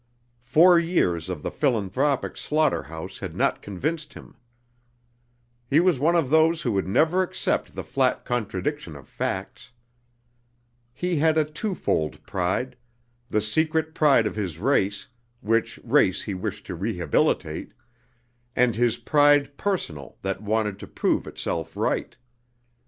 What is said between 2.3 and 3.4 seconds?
slaughterhouse had